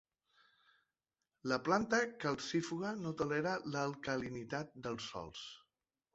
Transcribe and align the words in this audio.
Una 1.49 1.59
planta 1.67 1.99
calcífuga 2.23 2.95
no 3.03 3.13
tolera 3.21 3.53
l'alcalinitat 3.75 4.75
dels 4.89 5.13
sòls. 5.13 5.47